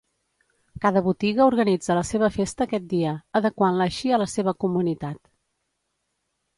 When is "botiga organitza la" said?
1.07-2.03